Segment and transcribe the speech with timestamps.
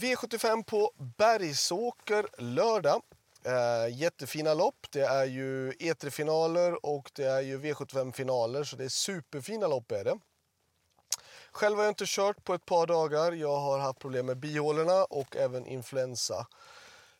[0.00, 3.02] V75 på Bergsåker lördag.
[3.44, 4.86] Eh, jättefina lopp.
[4.90, 9.92] Det är ju E3-finaler och det är ju V75-finaler, så det är superfina lopp.
[9.92, 10.18] är det.
[11.50, 13.32] Själv har jag inte kört på ett par dagar.
[13.32, 16.46] Jag har haft problem med bihålorna och även influensa.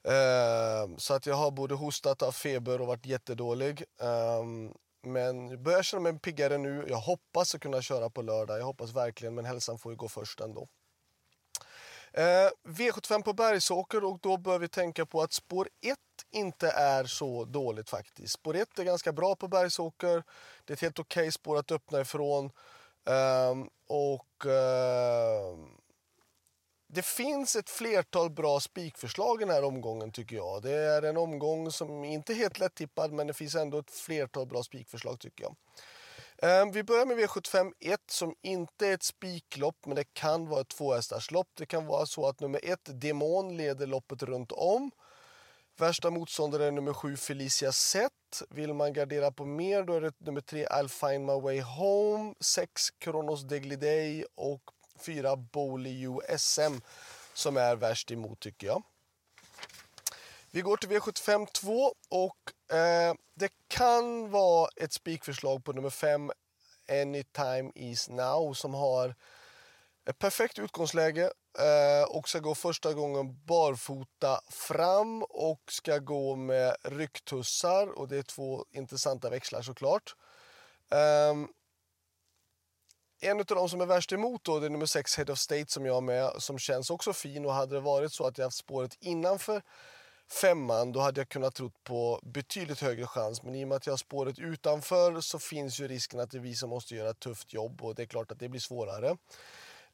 [0.04, 3.84] Eh, så att jag har både hostat, haft feber och varit jättedålig.
[4.00, 4.45] Eh,
[5.02, 6.84] men jag börjar känna mig piggare nu.
[6.88, 8.58] Jag hoppas att kunna köra på lördag.
[8.58, 10.68] Jag hoppas verkligen, men hälsan får ju gå först ändå.
[12.18, 15.98] Eh, V75 på Bergsåker och då bör vi tänka på att spår 1
[16.30, 18.32] inte är så dåligt faktiskt.
[18.32, 20.22] Spår 1 är ganska bra på Bergsåker.
[20.64, 22.50] Det är ett helt okej okay spår att öppna ifrån.
[23.04, 25.66] Um, och uh,
[26.88, 30.62] det finns ett flertal bra spikförslag i den här omgången tycker jag.
[30.62, 33.91] Det är en omgång som inte är helt lätt tippad men det finns ändå ett
[33.91, 35.56] flertal bra spikförslag tycker jag.
[36.42, 40.61] Ehm, vi börjar med V75 1 som inte är ett spiklopp men det kan vara
[40.61, 41.48] ett tvåhästarslopp.
[41.55, 44.91] Det kan vara så att nummer 1 Demon leder loppet runt om.
[45.78, 48.42] Värsta motståndare är nummer 7 Felicia Sett.
[48.50, 52.34] Vill man gardera på mer då är det nummer 3 I'll find my way home,
[52.41, 54.62] 6 Kronos Degliday och
[55.06, 56.80] 4 Bowley USM
[57.34, 58.82] som är värst emot tycker jag.
[60.56, 66.30] Vi går till V75 2 och eh, det kan vara ett spikförslag på nummer 5
[67.02, 69.14] Anytime is now som har
[70.08, 76.76] ett perfekt utgångsläge eh, och ska gå första gången barfota fram och ska gå med
[76.84, 80.14] rycktussar och det är två intressanta växlar såklart.
[80.91, 81.34] Eh,
[83.20, 85.66] en av de som är värst emot då, det är nummer 6 Head of State
[85.68, 88.44] som jag har med som känns också fin och hade det varit så att jag
[88.44, 89.62] haft spåret innanför
[90.32, 93.86] femman då hade jag kunnat tro på betydligt högre chans men i och med att
[93.86, 97.10] jag har spåret utanför så finns ju risken att det är vi som måste göra
[97.10, 99.16] ett tufft jobb och det är klart att det blir svårare.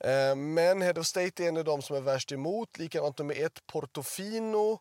[0.05, 2.78] Eh, men Head of State är en av de som är värst emot.
[2.78, 4.80] Likadant nummer ett, Portofino.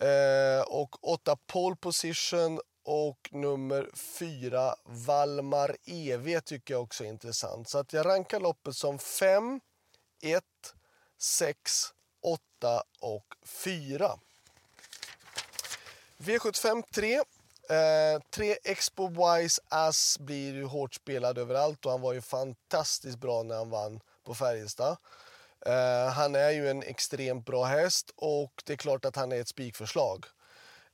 [0.00, 2.60] Eh, och åtta, Pole Position.
[2.84, 7.68] Och nummer fyra, Valmar EV tycker jag också är intressant.
[7.68, 9.60] Så att jag rankar loppet som 5,
[10.22, 10.44] 1,
[11.18, 11.72] 6,
[12.22, 14.18] 8 och 4.
[16.26, 17.14] V75 3.
[17.14, 23.18] Eh, tre Expo Wise Ass blir ju hårt spelad överallt och han var ju fantastiskt
[23.18, 24.96] bra när han vann på Färjestad.
[25.66, 29.40] Eh, han är ju en extremt bra häst och det är klart att han är
[29.40, 30.26] ett spikförslag.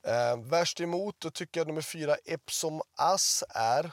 [0.07, 3.91] Eh, värst emot då tycker jag nummer fyra Epsom Ass är.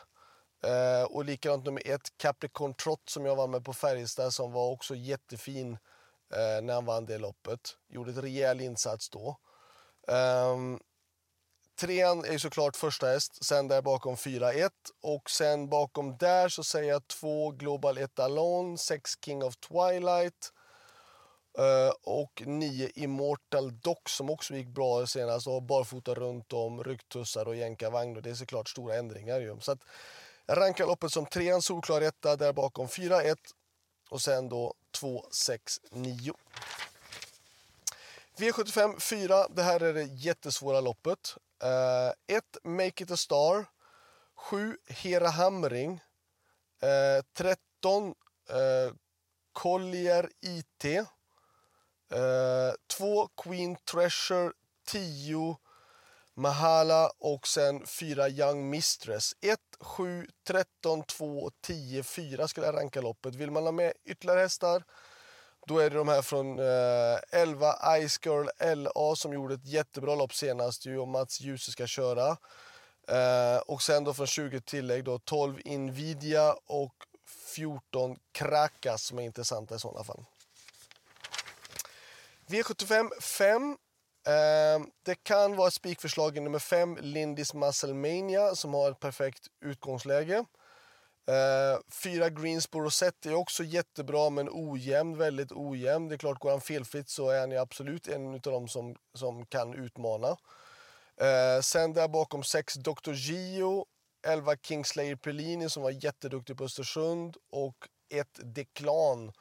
[0.64, 4.70] Eh, och likadant nummer ett Capricorn Trot som jag var med på Färjestad som var
[4.70, 5.72] också jättefin
[6.34, 7.60] eh, när han vann det loppet.
[7.88, 9.38] Gjorde ett rejäl insats då.
[10.06, 10.80] Um,
[11.80, 14.70] Trean är såklart första häst, sen där bakom 4-1
[15.02, 20.52] och sen bakom där så säger jag två Global Etalon, sex King of Twilight
[21.58, 27.48] eh, och nio Immortal Doc som också gick bra senast och barfota runt om, ryggtussar
[27.48, 29.60] och jänkarvagn och det är såklart stora ändringar ju.
[29.60, 29.84] Så att
[30.46, 33.36] jag rankar loppet som trean solklar etta, där bakom 4-1
[34.10, 36.32] och sen då 2, 6, 9.
[38.36, 41.36] V75 4, det här är det jättesvåra loppet.
[41.62, 42.44] Eh, 1.
[42.64, 43.66] Uh, Make it a star.
[44.36, 44.76] 7.
[44.86, 46.00] Hera Hamring.
[47.34, 48.14] 13.
[48.50, 48.92] Uh, eh, eh,
[49.52, 50.84] Collier IT.
[50.84, 53.28] Uh, 2.
[53.42, 54.52] Queen Treasure.
[54.86, 55.56] 10.
[56.34, 59.34] Mahala och sen 4 Young Mistress.
[59.40, 63.34] 1, 7, 13, 2, 10, 4 skulle jag ranka loppet.
[63.34, 64.84] Vill man ha med ytterligare hästar
[65.66, 67.74] då är det de här från eh, 11
[68.08, 72.36] Ice Girl LA som gjorde ett jättebra lopp senast ju och Mats Djuse ska köra.
[73.08, 76.94] Eh, och sen då från 20 tillägg då 12 Nvidia och
[77.54, 80.24] 14 Krakas som är intressanta i sådana fall.
[82.46, 83.76] V75 5.
[84.26, 89.00] Eh, det kan vara ett spikförslag i nummer 5, Lindis Muscle Mania som har ett
[89.00, 90.44] perfekt utgångsläge.
[91.26, 96.08] Eh, fyra fyra Greensboro set är också jättebra men ojämn, väldigt ojämn.
[96.08, 99.46] Det är klart, går han felfritt så är han absolut en av dem som, som
[99.46, 100.36] kan utmana.
[101.16, 103.12] Eh, sen där bakom sex Dr.
[103.12, 103.86] Gio,
[104.26, 109.32] 11 Kingslayer Pellini som var jätteduktig på Östersund och ett Deklan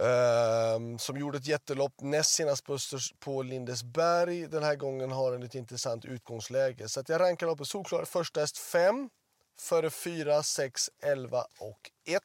[0.00, 4.46] Uh, eh, som gjorde ett jättelopp näst senast på, Östers, på Lindesberg.
[4.46, 6.88] Den här gången har den ett intressant utgångsläge.
[6.88, 9.10] Så att jag rankar loppet solklart första häst 5
[9.60, 12.22] före 4, 6, 11 och 1.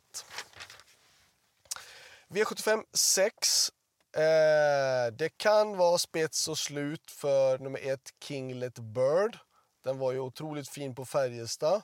[2.27, 3.71] V75 6.
[4.15, 9.37] Eh, det kan vara spets och slut för nummer 1 Kinglet Bird.
[9.83, 11.81] Den var ju otroligt fin på Färjestad.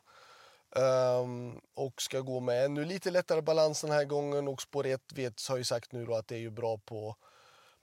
[0.70, 5.02] Um, och ska gå med ännu lite lättare balans den här gången och spår 1
[5.14, 7.16] vet, har ju sagt nu då att det är ju bra på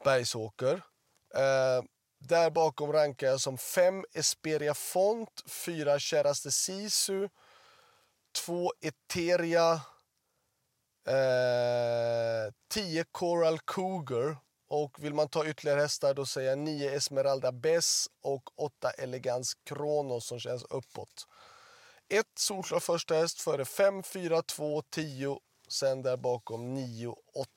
[0.05, 0.75] Bergsåker.
[0.75, 1.84] Uh,
[2.19, 7.28] där bakom rankar jag som 5 Esperia Font, 4 Käraste Sisu,
[8.35, 9.81] 2 Eteria,
[11.05, 14.37] 10 tio Coral Cougar
[14.69, 19.55] och vill man ta ytterligare hästar då säger jag 9 Esmeralda Bess och 8 Elegans
[19.55, 21.27] Kronos som känns uppåt.
[22.09, 25.39] Ett solklar första häst före 5, 4, 2, 10.
[25.69, 27.49] Sen där bakom 9, 8.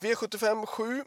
[0.00, 1.04] V75 7.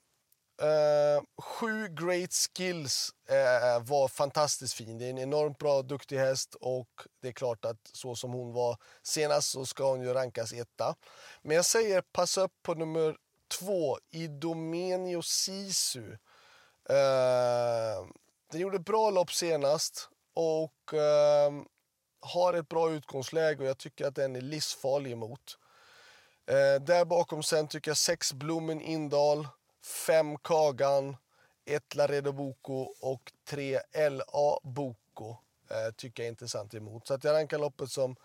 [0.62, 4.98] Uh, sju Great Skills uh, var fantastiskt fin.
[4.98, 6.90] Det är en enormt bra, duktig häst och
[7.22, 10.96] det är klart att så som hon var senast så ska hon ju rankas etta.
[11.42, 13.16] Men jag säger pass upp på nummer
[13.48, 16.12] två, Idomenio Sisu.
[16.90, 18.08] Uh,
[18.52, 21.64] den gjorde bra lopp senast och uh,
[22.22, 25.58] har ett bra utgångsläge och jag tycker att den är livsfarlig emot.
[26.52, 29.48] Uh, där bakom sen tycker jag sex Blommen Indal,
[29.86, 31.18] fem Kagan,
[31.66, 35.38] ett Laredo Boko och tre LA Boko
[35.70, 37.08] Eh, tycker jag är intressant emot.
[37.08, 38.16] Så att jag rankar loppet som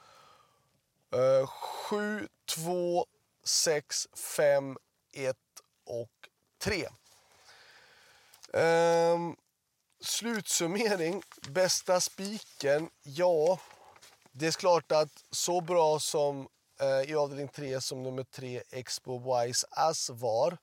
[1.15, 3.07] uh, 7, 2,
[3.45, 4.79] 6, 5,
[5.13, 5.37] 1
[5.85, 6.29] och
[6.59, 6.89] 3.
[8.53, 9.37] Ehm,
[10.01, 13.59] Slutsummering, bästa spiken, ja,
[14.33, 16.49] det är klart att så bra som
[16.81, 20.59] eh, i avdelning 3 som nummer 3 Expo Wise As var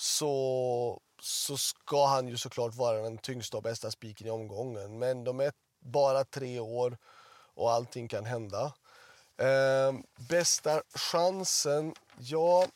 [0.00, 4.98] så, så ska han ju såklart vara den tyngsta och bästa spiken i omgången.
[4.98, 6.98] Men de är bara tre år
[7.54, 8.72] och allting kan hända.
[9.36, 9.92] Eh,
[10.28, 12.66] bästa chansen, ja,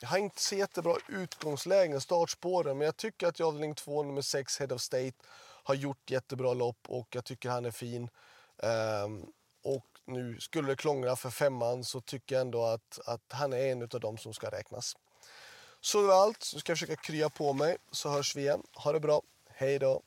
[0.00, 4.22] jag har inte så jättebra utgångslägen, startspåren, men jag tycker att i avdelning 2, nummer
[4.22, 5.16] 6, Head of State,
[5.64, 8.08] har gjort jättebra lopp och jag tycker han är fin.
[8.56, 9.32] Um,
[9.62, 13.72] och nu skulle det klångra för femman så tycker jag ändå att, att han är
[13.72, 14.96] en av dem som ska räknas.
[15.80, 16.50] Så det var allt.
[16.54, 18.62] Nu ska jag försöka krya på mig så hörs vi igen.
[18.72, 19.22] Ha det bra.
[19.54, 20.02] Hej då!